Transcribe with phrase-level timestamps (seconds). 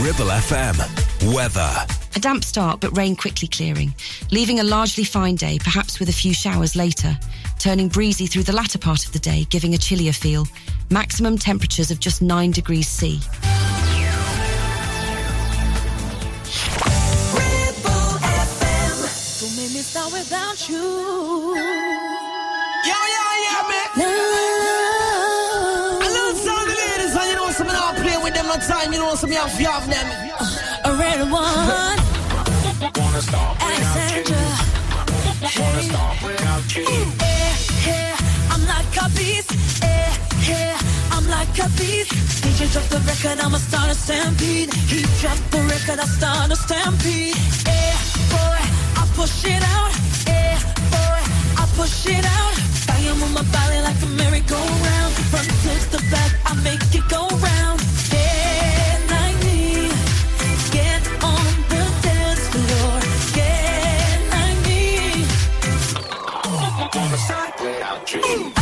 [0.00, 1.34] Ribble FM.
[1.34, 1.86] Weather.
[2.14, 3.94] A damp start, but rain quickly clearing,
[4.30, 7.18] leaving a largely fine day, perhaps with a few showers later,
[7.58, 10.46] turning breezy through the latter part of the day, giving a chillier feel.
[10.90, 13.20] Maximum temperatures of just 9 degrees C.
[20.12, 21.85] without you.
[28.86, 30.06] time you know some y'all have them.
[30.84, 31.98] A red one.
[32.96, 34.36] Wanna stop Alexandra.
[35.42, 35.62] Hey.
[35.62, 36.86] Wanna stop without you.
[36.86, 37.52] Hey,
[37.86, 38.14] hey,
[38.52, 39.50] I'm like a beast.
[39.82, 40.06] Hey,
[40.48, 40.76] hey,
[41.10, 42.12] I'm like a beast.
[42.42, 44.72] DJ drop the record, I'ma start a stampede.
[44.90, 47.36] He drop the record, I start a stampede.
[47.66, 47.92] Hey,
[48.30, 48.60] boy,
[49.00, 49.92] I push it out.
[50.30, 50.58] Hey,
[50.94, 51.20] boy,
[51.60, 52.54] I push it out.
[52.94, 55.12] I am with my body like a merry-go-round.
[55.14, 57.85] From Front to the back, I make it go round.
[68.06, 68.55] country.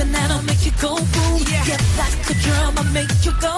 [0.00, 1.42] and that'll make you go boom.
[1.46, 3.56] Yeah, yeah that's the drum, I make you go.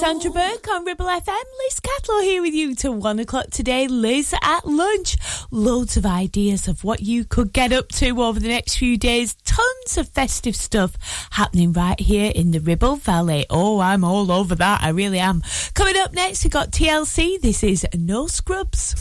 [0.00, 1.44] Sandra Burke on Ribble FM.
[1.58, 3.86] Liz Cattle here with you till one o'clock today.
[3.86, 5.18] Liz at lunch.
[5.50, 9.34] Loads of ideas of what you could get up to over the next few days.
[9.44, 10.96] Tons of festive stuff
[11.32, 13.44] happening right here in the Ribble Valley.
[13.50, 14.82] Oh, I'm all over that.
[14.82, 15.42] I really am.
[15.74, 17.38] Coming up next, we've got TLC.
[17.38, 18.94] This is No Scrubs.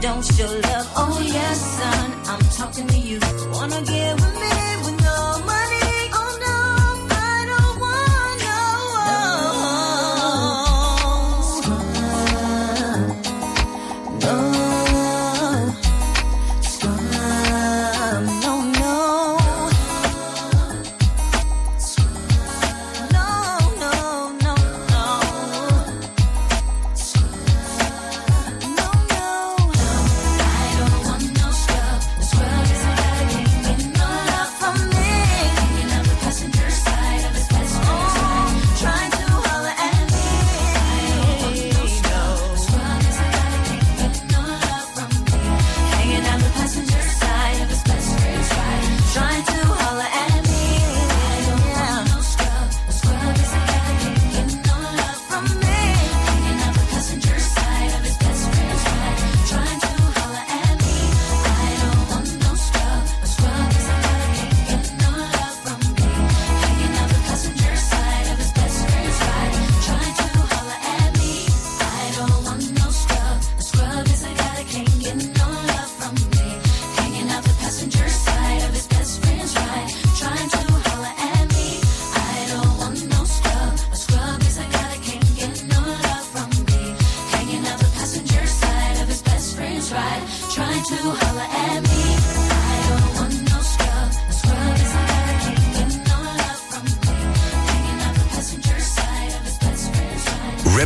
[0.00, 0.92] don't you love?
[0.96, 3.18] Oh yes, son, I'm talking to you.
[3.52, 4.77] Wanna get with me?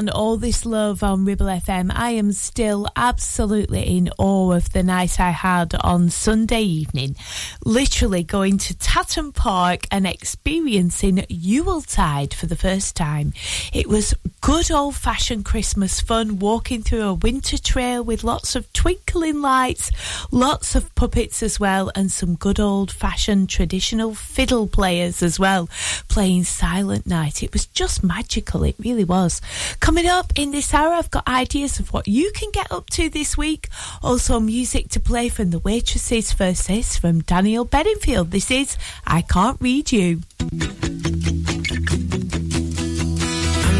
[0.00, 1.92] and all this love on Ribble FM.
[1.94, 7.16] I am still absolutely in awe of the night I had on Sunday evening,
[7.66, 13.34] literally going to Tatton Park and experiencing Yuletide for the first time.
[13.74, 18.72] It was good old fashioned Christmas fun, walking through a winter trail with lots of
[18.72, 19.90] twinkling lights,
[20.30, 25.68] lots of puppets as well, and some good old fashioned traditional fiddle players as well,
[26.08, 27.42] playing Silent Night.
[27.42, 29.42] It was just magical, it really was.
[29.80, 32.88] Coming Coming up in this hour, I've got ideas of what you can get up
[32.88, 33.68] to this week.
[34.02, 38.30] Also, music to play from The Waitresses Versus from Daniel Bedingfield.
[38.30, 40.22] This is I Can't Read You.
[40.40, 40.58] I'm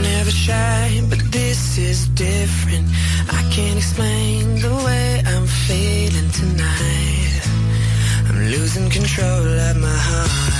[0.03, 2.87] never shy, but this is different.
[3.31, 7.49] I can't explain the way I'm feeling tonight.
[8.29, 10.60] I'm losing control of my heart.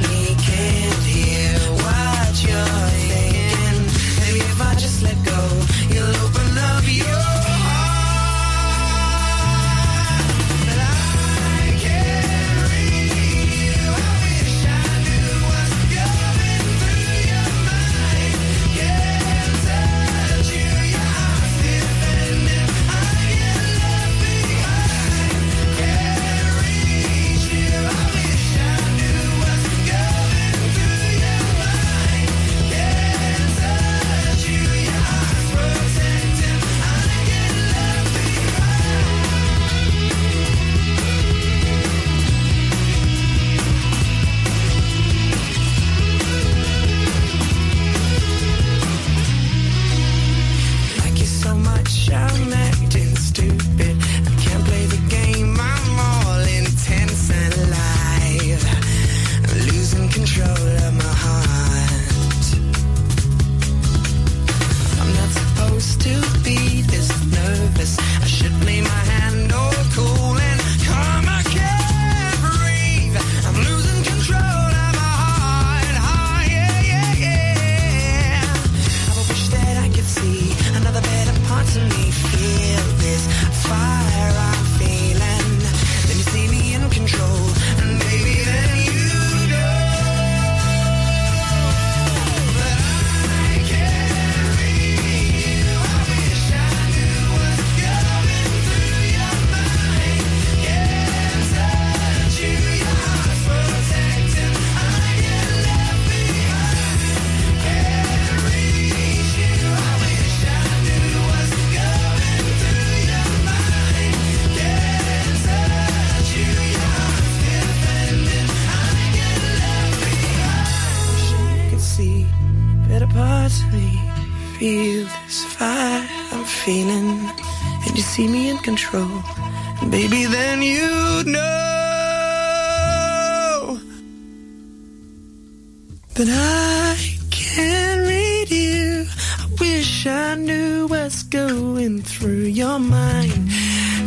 [140.31, 143.51] I knew what's going through your mind.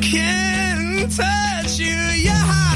[0.00, 2.73] Can't touch you, yeah.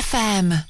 [0.00, 0.69] FM.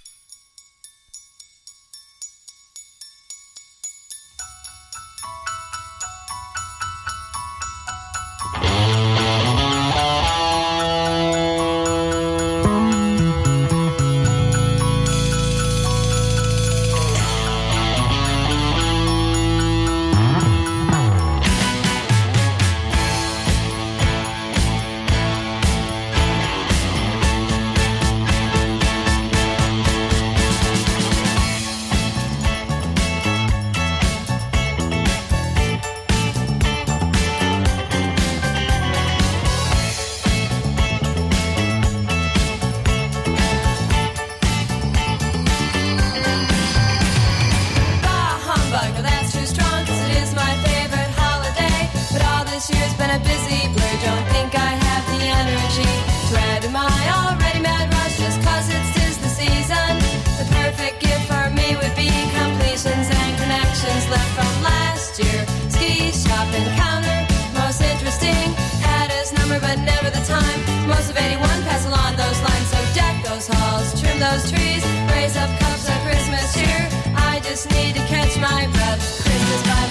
[74.49, 76.89] Trees, raise up cups of Christmas cheer.
[77.17, 79.03] I just need to catch my breath.
[79.25, 79.90] Christmas by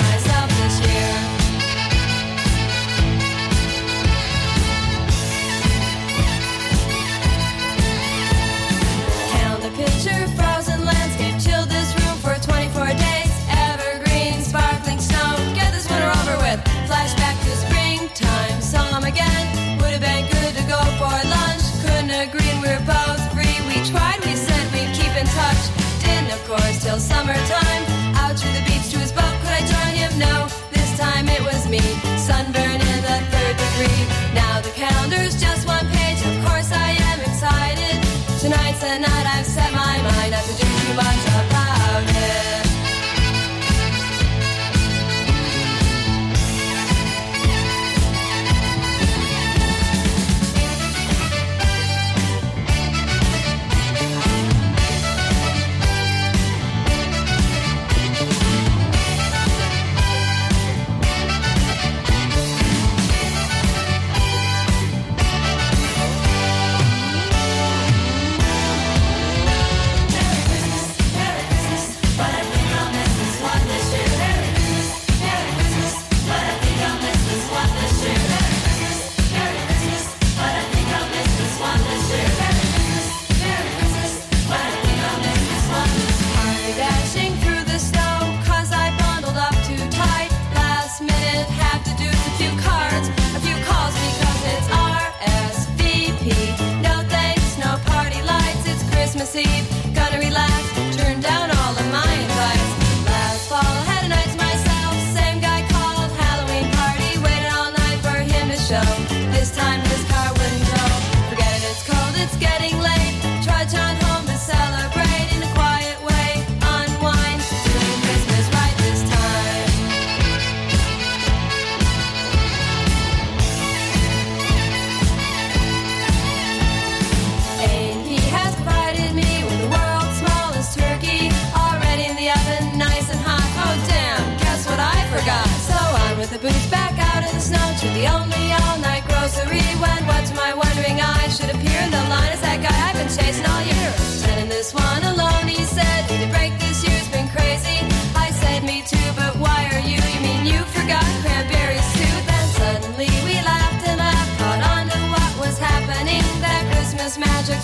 [26.50, 27.69] course, till summertime.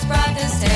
[0.08, 0.75] Magic's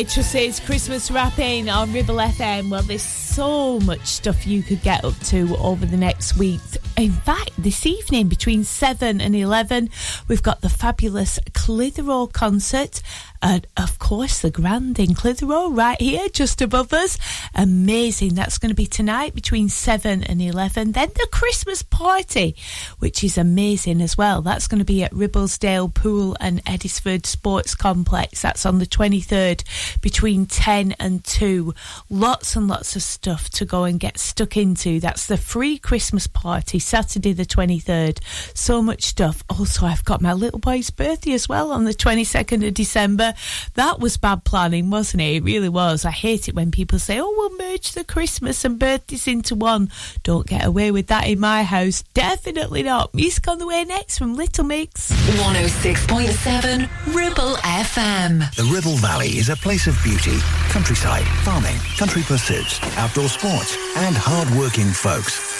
[0.00, 2.70] Waitresses Christmas wrapping on Ribble FM.
[2.70, 6.62] Well, there's so much stuff you could get up to over the next week.
[6.96, 9.90] In fact, this evening between 7 and 11,
[10.26, 13.02] we've got the fabulous Clitheroe concert.
[13.42, 17.18] And of course, the Grand in Clitheroe right here, just above us.
[17.54, 18.34] Amazing.
[18.34, 20.92] That's going to be tonight between 7 and 11.
[20.92, 22.54] Then the Christmas party,
[22.98, 24.42] which is amazing as well.
[24.42, 28.42] That's going to be at Ribblesdale Pool and Edisford Sports Complex.
[28.42, 31.74] That's on the 23rd between 10 and 2.
[32.10, 35.00] Lots and lots of stuff to go and get stuck into.
[35.00, 38.18] That's the free Christmas party, Saturday the 23rd.
[38.54, 39.42] So much stuff.
[39.48, 43.29] Also, I've got my little boy's birthday as well on the 22nd of December.
[43.74, 45.36] That was bad planning, wasn't it?
[45.36, 46.04] It really was.
[46.04, 49.90] I hate it when people say, oh, we'll merge the Christmas and birthdays into one.
[50.22, 52.02] Don't get away with that in my house.
[52.14, 53.14] Definitely not.
[53.14, 55.12] Music on the way next from Little Mix.
[55.12, 58.54] 106.7 Ribble FM.
[58.54, 60.38] The Ribble Valley is a place of beauty,
[60.68, 65.59] countryside, farming, country pursuits, outdoor sports, and hard-working folks.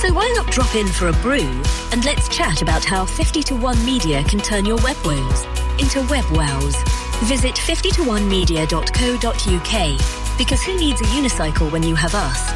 [0.00, 3.56] So why not drop in for a brew and let's chat about how 50 to
[3.56, 5.44] 1 Media can turn your web woes
[5.80, 6.76] into web wows.
[7.24, 12.50] Visit 50to1media.co.uk because who needs a unicycle when you have us?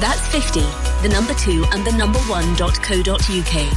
[0.00, 0.60] That's 50,
[1.02, 3.76] the number 2 and the number 1.co.uk.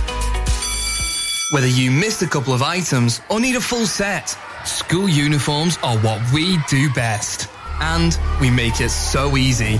[1.51, 5.97] Whether you missed a couple of items or need a full set, school uniforms are
[5.99, 7.47] what we do best.
[7.79, 9.79] And we make it so easy.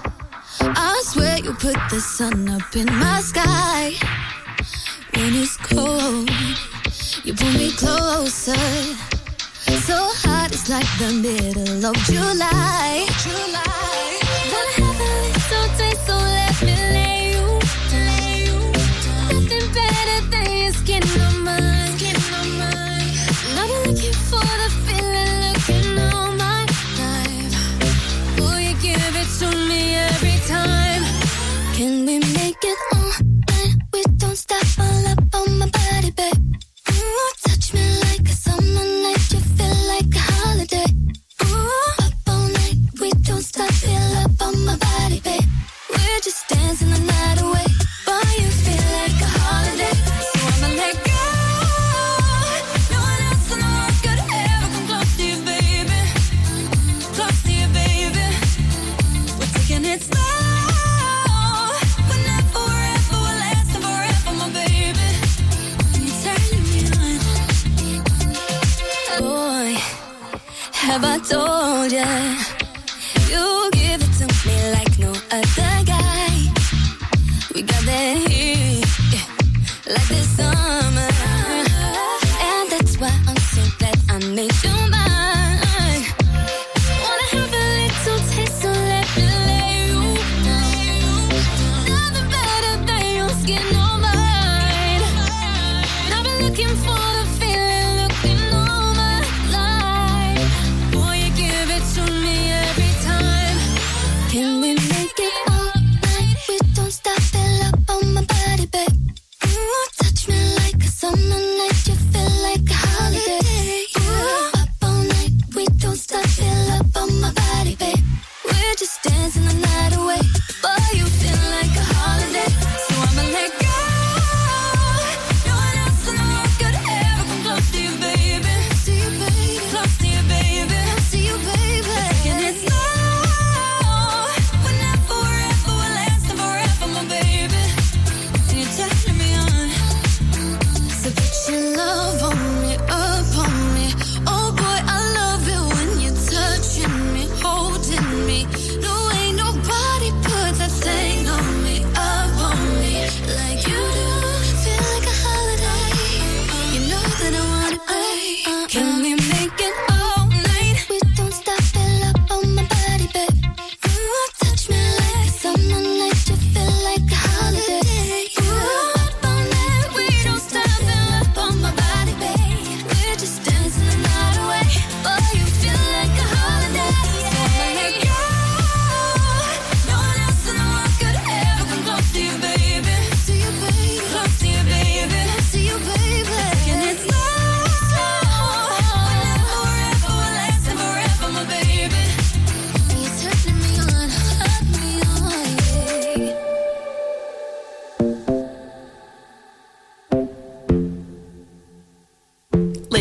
[1.51, 3.91] You put the sun up in my sky.
[5.15, 6.29] When it's cold,
[7.25, 8.55] you pull me closer.
[9.83, 13.05] So hot, it's like the middle of July.
[13.19, 13.90] July.
[31.81, 32.20] Can we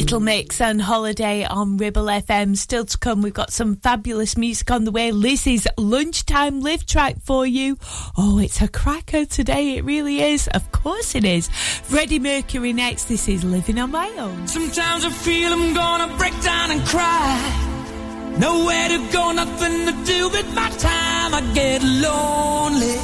[0.01, 2.57] Little Mix and Holiday on Ribble FM.
[2.57, 5.13] Still to come, we've got some fabulous music on the way.
[5.13, 7.77] Lizzie's lunchtime live track for you.
[8.17, 9.77] Oh, it's a cracker today.
[9.77, 10.49] It really is.
[10.49, 11.49] Of course it is.
[11.49, 13.09] Freddie Mercury next.
[13.09, 14.49] This is Living on My Own.
[14.49, 18.37] Sometimes I feel I'm gonna break down and cry.
[18.39, 21.35] Nowhere to go, nothing to do with my time.
[21.35, 22.97] I get lonely.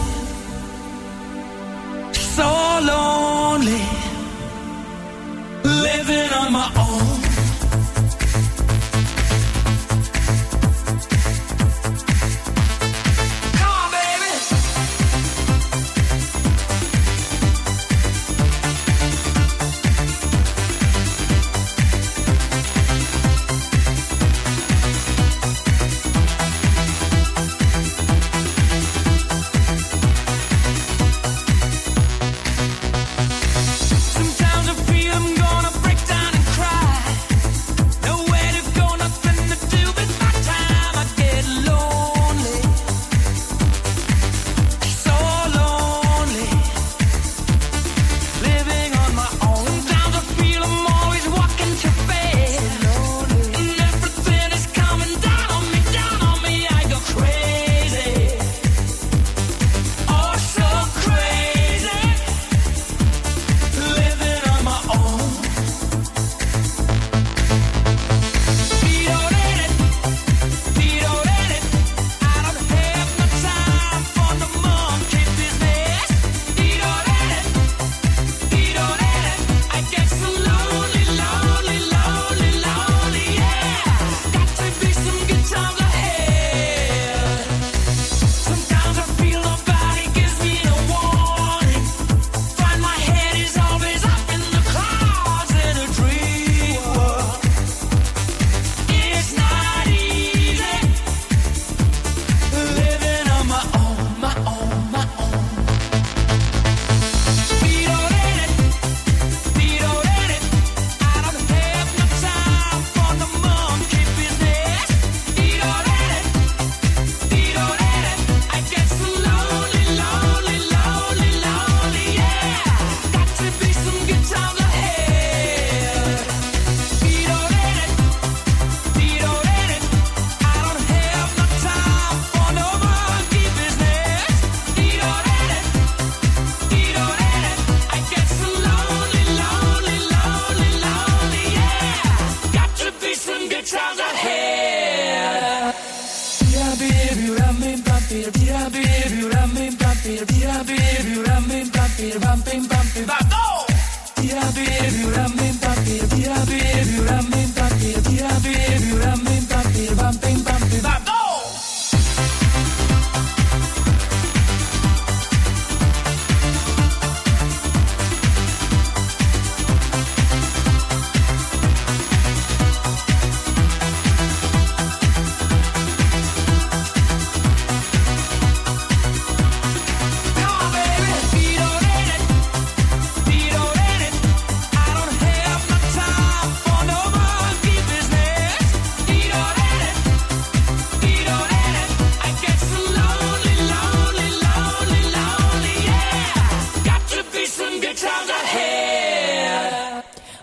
[2.15, 2.49] So
[2.83, 4.06] lonely.
[5.87, 7.16] Living on my own.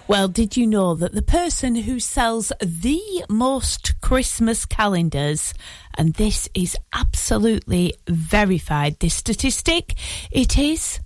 [0.06, 5.54] Well, did you know that the person who sells the most Christmas calendars,
[5.98, 9.94] and this is absolutely verified, this statistic,
[10.30, 11.00] it is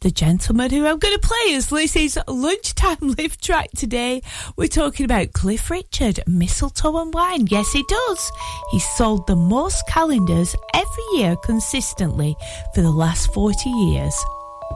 [0.00, 4.20] the gentleman who I'm going to play as Lucy's lunchtime live track today.
[4.56, 7.46] We're talking about Cliff Richard, mistletoe and wine.
[7.46, 8.32] Yes, he does.
[8.72, 12.34] He's sold the most calendars every year consistently
[12.74, 14.16] for the last 40 years.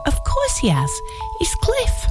[0.05, 0.91] Of course he has.
[1.39, 2.07] He's Cliff.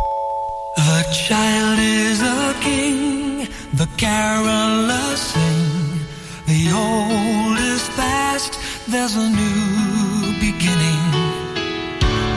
[0.77, 6.01] The child is a king, the carolers sing.
[6.47, 8.59] The old is past,
[8.89, 11.05] there's a new beginning.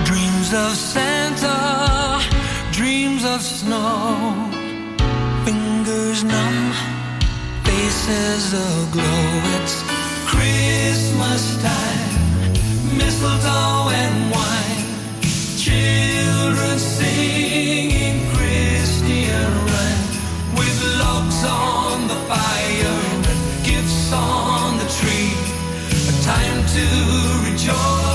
[0.06, 2.22] Dreams of Santa,
[2.72, 4.52] dreams of snow.
[5.44, 6.74] Fingers numb,
[7.64, 9.26] faces aglow.
[9.58, 9.82] It's
[10.30, 14.86] Christmas time, mistletoe and wine.
[15.58, 17.97] Children singing
[21.48, 23.00] on the fire
[23.64, 25.34] gifts on the tree.
[26.12, 26.86] A time to
[27.50, 28.07] rejoice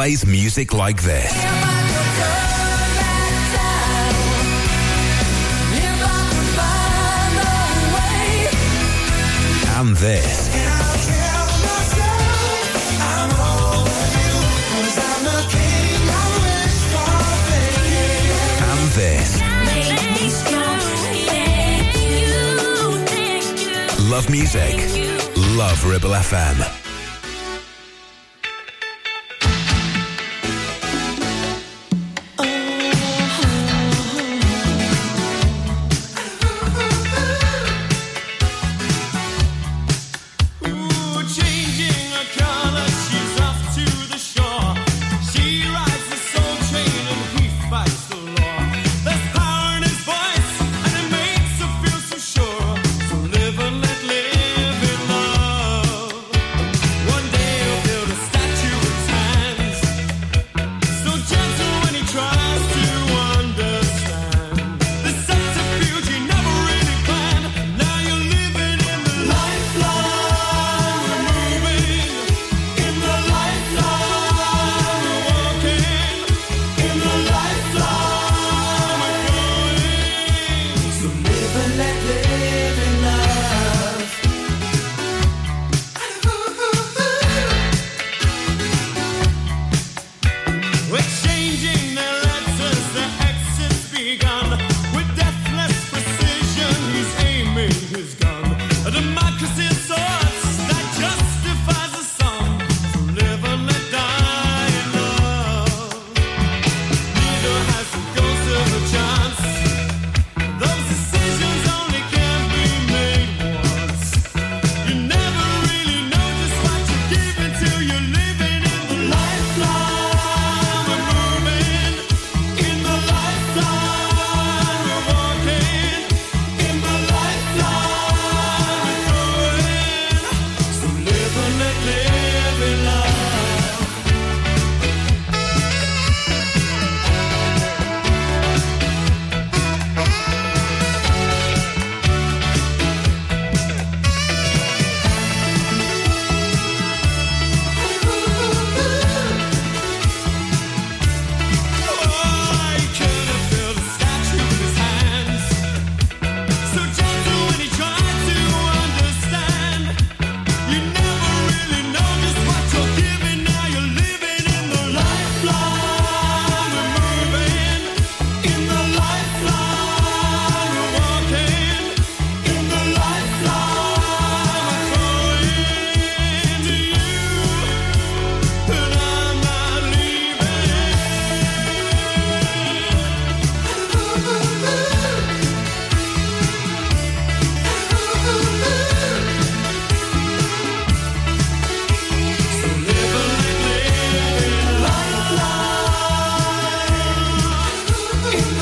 [0.00, 1.30] plays music like this.
[9.76, 10.48] and this.
[18.70, 19.40] And this.
[24.10, 24.76] Love music.
[25.36, 26.79] Love Ribble FM.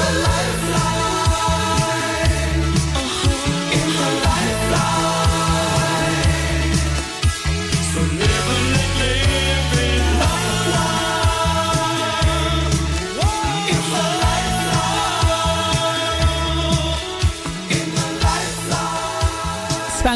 [0.08, 0.37] alive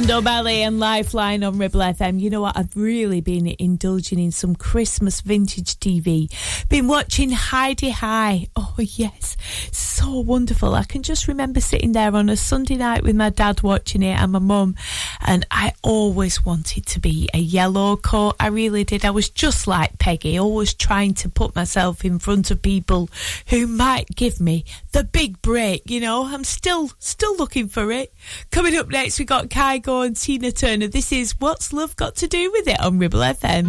[0.03, 2.18] Band O'Malley and Lifeline on Ribble FM.
[2.18, 2.57] You know what?
[2.57, 6.28] I've really been indulging in some Christmas vintage TV.
[6.68, 8.48] Been watching Hi-de-Hi.
[8.57, 9.36] Oh, yes.
[9.70, 10.74] So wonderful.
[10.74, 14.18] I can just remember sitting there on a Sunday night with my dad watching it
[14.18, 14.74] and my mum.
[15.20, 18.34] And I always wanted to be a yellow coat.
[18.40, 19.05] I really did.
[19.05, 23.09] I was just like Peggy, always trying to put myself in front of people
[23.50, 25.88] who might give me the big break.
[25.88, 28.12] You know, I'm still, still looking for it.
[28.50, 30.86] Coming up next, we got Kygo and Tina Turner.
[30.86, 33.68] This is What's Love Got to Do with It on Ribble FM.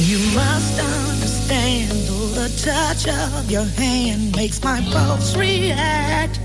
[0.00, 6.38] You must understand, though the touch of your hand makes my pulse react.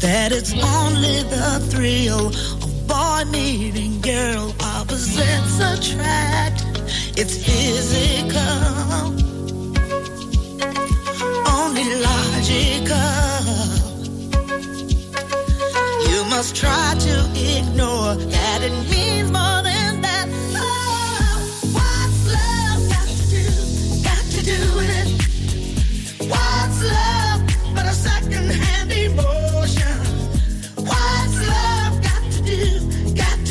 [0.00, 2.30] That it's only the thrill
[2.86, 6.64] boy meeting girl opposites attract.
[7.18, 8.58] It's physical,
[11.58, 13.26] only logical.
[16.10, 17.14] You must try to
[17.58, 19.75] ignore that it means more than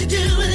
[0.06, 0.18] do?
[0.38, 0.55] With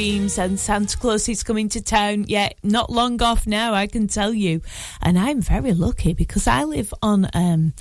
[0.00, 2.24] Supremes and Santa Claus is coming to town.
[2.26, 4.62] Yeah, not long off now, I can tell you.
[5.02, 7.74] And I'm very lucky because I live on um,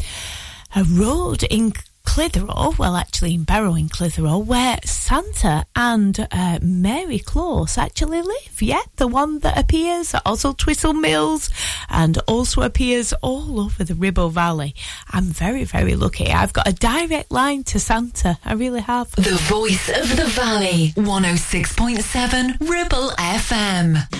[0.75, 1.71] a road in
[2.09, 8.61] Clitheroe, well, actually in Barrow in Clitheroe, where Santa and uh, Mary Claus actually live.
[8.61, 11.51] Yeah, the one that appears at Oswaldtwistle Mills
[11.87, 14.73] and also appears all over the Ribble Valley.
[15.11, 16.31] I'm very, very lucky.
[16.31, 18.39] I've got a direct line to Santa.
[18.43, 19.11] I really have.
[19.11, 20.93] The voice of the valley.
[20.97, 24.18] 106.7 Ribble FM.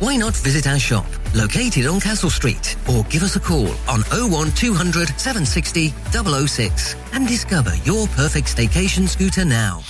[0.00, 4.02] Why not visit our shop, located on Castle Street, or give us a call on
[4.12, 9.82] 01200 760 006 and discover your perfect staycation scooter now.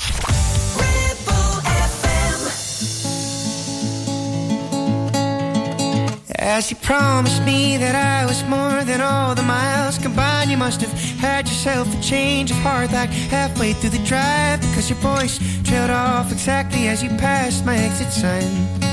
[6.39, 10.81] As you promised me that I was more than all the miles combined, you must
[10.81, 15.39] have had yourself a change of heart like halfway through the drive because your voice
[15.65, 18.88] trailed off exactly as you passed my exit sign.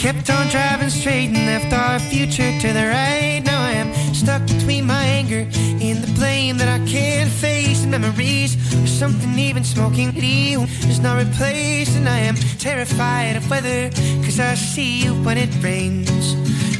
[0.00, 3.42] Kept on driving straight and left our future to the right.
[3.44, 7.82] Now I am stuck between my anger and the blame that I can't face.
[7.82, 11.98] And memories or something even smoking you is not replaced.
[11.98, 16.32] And I am terrified of weather because I see you when it rains.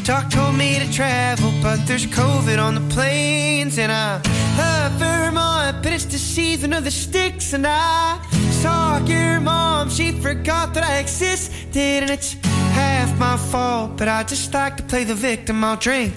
[0.04, 3.76] Doc told me to travel, but there's COVID on the planes.
[3.76, 4.16] And I
[4.56, 7.52] love Vermont, but it's the season of the sticks.
[7.52, 8.18] And I
[8.62, 11.76] saw your mom, she forgot that I existed.
[11.76, 12.34] And it's
[12.80, 15.56] half my fault, but I just like to play the victim.
[15.64, 16.14] I'll drink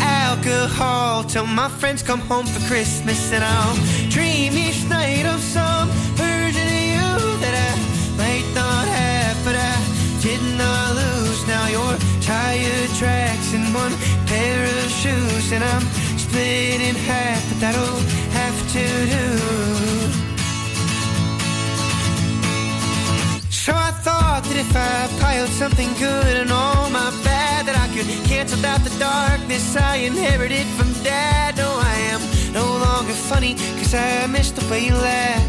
[0.00, 3.76] alcohol till my friends come home for Christmas, and I'll
[4.16, 5.88] dream each night of some
[6.24, 7.10] version of you
[7.42, 7.72] that I
[8.22, 9.76] might not have, but I
[10.26, 11.40] did not lose.
[11.52, 11.94] Now your
[12.30, 13.94] tire tracks in one
[14.30, 15.84] pair of shoes, and I'm
[16.24, 18.00] split in half, but that'll
[18.38, 18.84] have to
[19.16, 20.19] do.
[23.60, 27.92] So I thought that if I piled something good and all my bad, that I
[27.92, 31.58] could cancel out the darkness I inherited from dad.
[31.58, 32.20] No, I am
[32.54, 35.44] no longer funny, cause I missed the way you laughed.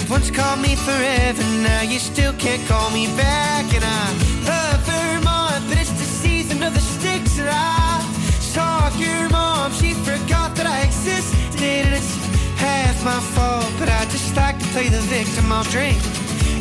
[0.00, 3.68] You once called me forever, now you still can't call me back.
[3.76, 4.04] And I
[4.48, 7.38] love Vermont, but it's the season of the sticks.
[7.38, 8.00] And I
[8.40, 11.60] saw your mom, she forgot that I existed.
[11.60, 12.16] And it's
[12.56, 15.52] half my fault, but I just like to play the victim.
[15.52, 16.00] I'll drink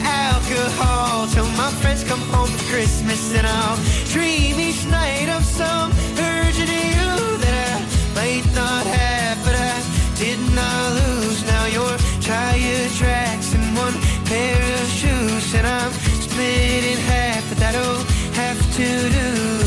[0.05, 3.77] alcohol till my friends come home for Christmas and I'll
[4.13, 7.77] dream each night of some of you that I
[8.15, 9.75] might not have, but I
[10.15, 11.45] did not lose.
[11.45, 13.95] Now your tire tracks in one
[14.25, 18.03] pair of shoes and I'm split in half, but that'll
[18.41, 19.64] have to do.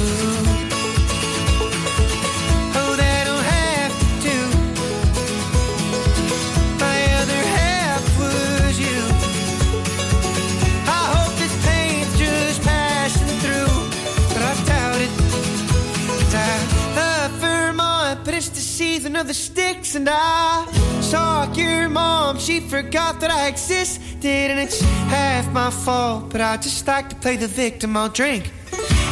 [19.89, 20.67] Sticks, and I
[21.01, 22.39] saw your mom.
[22.39, 24.81] She forgot that I existed, and it's
[25.11, 26.31] half my fault.
[26.31, 27.97] But I just like to play the victim.
[27.97, 28.51] I'll drink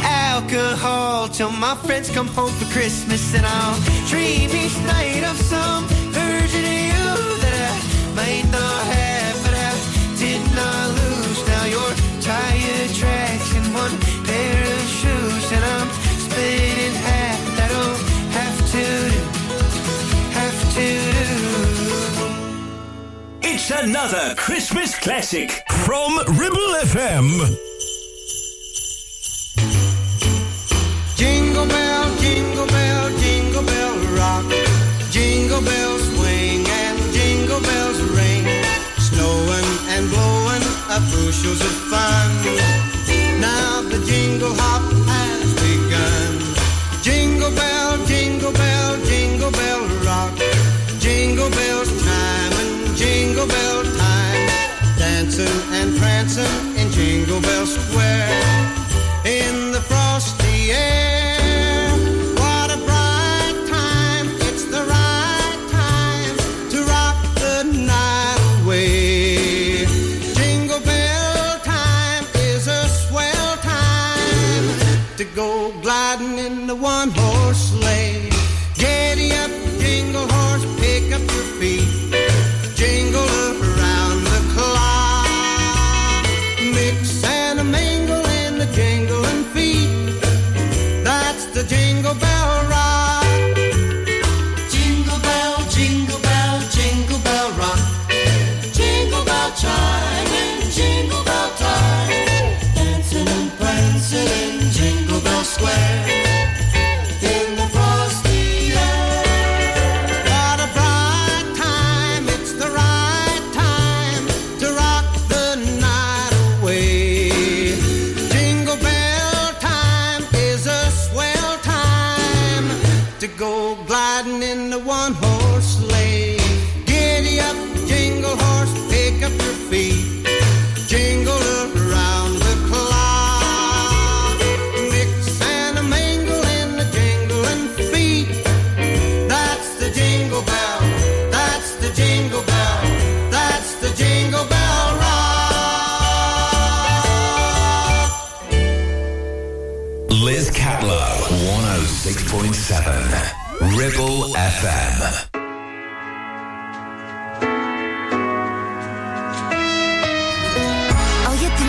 [0.03, 5.85] alcohol till my friends come home for Christmas, and I'll dream each night of some
[6.11, 7.07] version of you
[7.43, 7.75] that I
[8.15, 9.73] might not have, but I
[10.17, 11.39] did not lose.
[11.47, 15.89] Now your tire tracks and one pair of shoes, and I'm
[16.23, 16.76] split
[23.69, 27.27] It's another Christmas classic from Ribble FM.
[31.17, 34.45] Jingle bell, jingle bell, jingle bell rock.
[35.11, 38.47] Jingle bells swing and jingle bells ring.
[38.99, 42.31] Snowing and blowing up bushels of fun.
[43.41, 44.96] Now the jingle hop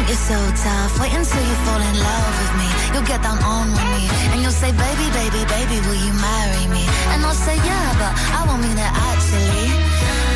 [0.09, 0.99] you're so tough.
[1.01, 2.69] Wait until you fall in love with me.
[2.97, 4.09] You'll get down on one knee.
[4.33, 6.83] And you'll say, baby, baby, baby, will you marry me?
[7.13, 9.69] And I'll say, yeah, but I won't mean it actually.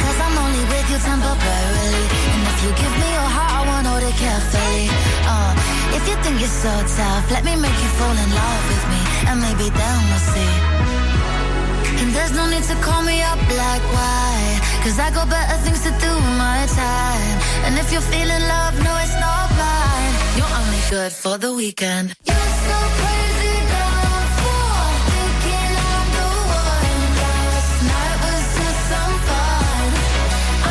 [0.05, 2.05] Cause I'm only with you temporarily.
[2.37, 4.93] And if you give me your heart, I want hold it carefully.
[5.25, 5.53] Uh,
[5.97, 9.01] if you think you're so tough, let me make you fall in love with me.
[9.33, 10.91] And maybe then we'll see.
[12.03, 14.59] And there's no need to call me up like why?
[14.82, 17.36] Cause I got better things to do with my time.
[17.64, 20.14] And if you're feeling love, no it's not mine.
[20.36, 22.07] You're only good for the weekend.
[22.26, 23.55] You're so crazy,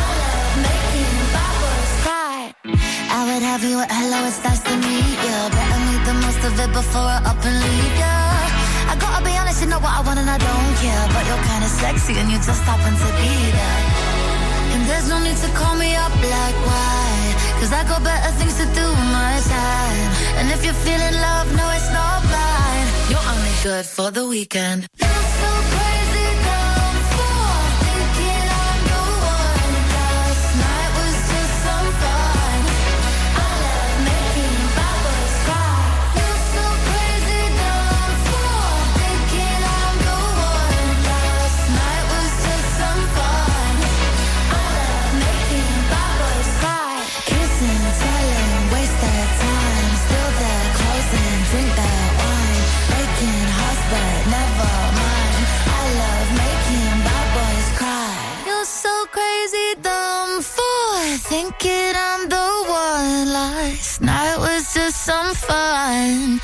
[0.00, 1.94] I love making bad boys
[3.16, 5.36] I would have you at hello, it's nice to meet ya.
[5.56, 8.21] Better make the most of it before I up and leave I
[9.52, 12.30] honest, you know what I want and I don't care But you're kinda sexy and
[12.30, 13.82] you just happen to be there.
[14.72, 17.34] And there's no need to call me up like why?
[17.60, 20.10] Cause I got better things to do with my time.
[20.38, 24.88] And if you're feeling love, no it's not blind You're only good for the weekend
[65.34, 66.41] fun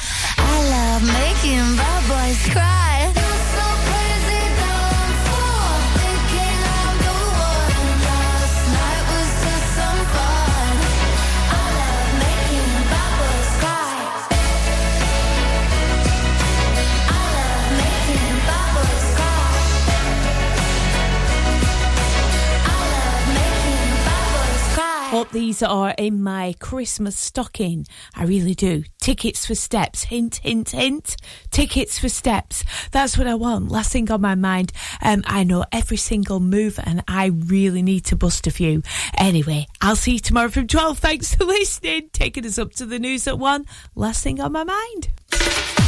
[25.33, 27.87] these are in my Christmas stocking.
[28.15, 28.85] I really do.
[29.01, 30.05] Tickets for steps.
[30.05, 31.17] Hint, hint, hint.
[31.51, 32.65] Tickets for steps.
[32.93, 33.71] That's what I want.
[33.71, 34.73] Last thing on my mind.
[35.03, 38.83] Um, I know every single move and I really need to bust a few.
[39.17, 40.99] Anyway, I'll see you tomorrow from 12.
[40.99, 42.11] Thanks for listening.
[42.13, 43.67] Taking us up to the news at 1.
[43.95, 45.88] Last thing on my mind.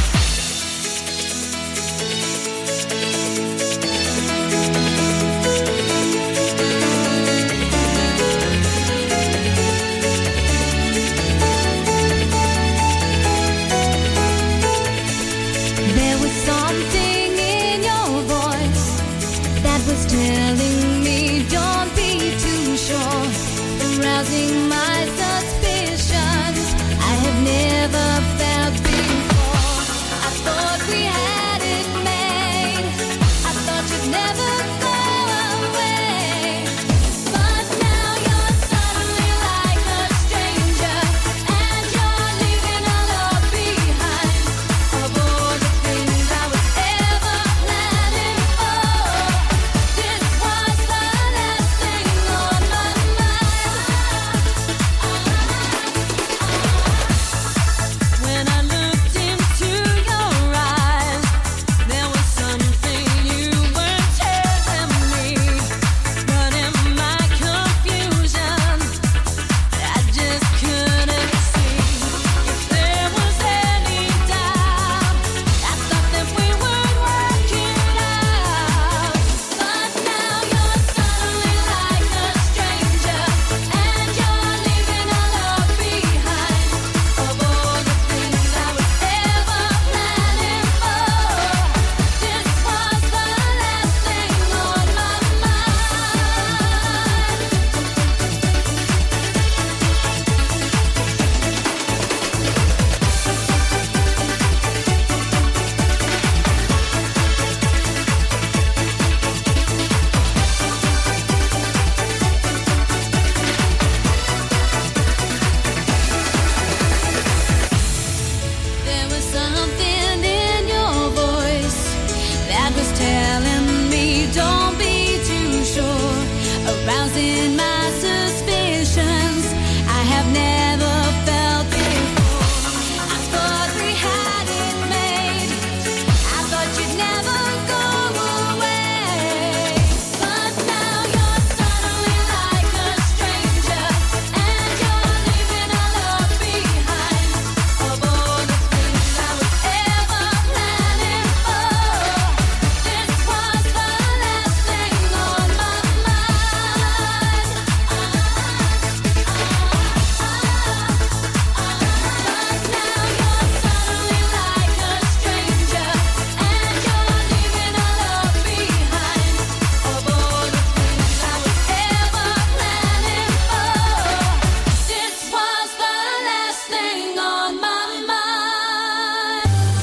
[20.11, 20.50] There